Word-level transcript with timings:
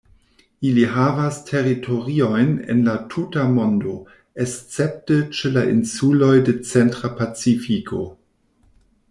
Ili 0.67 0.83
havas 0.93 1.35
teritoriojn 1.49 2.55
en 2.75 2.81
la 2.87 2.95
tuta 3.15 3.43
mondo, 3.57 3.93
escepte 4.47 5.19
ĉe 5.41 5.53
la 5.59 5.67
insuloj 5.75 6.33
de 6.49 6.57
centra 6.73 7.15
Pacifiko. 7.23 8.03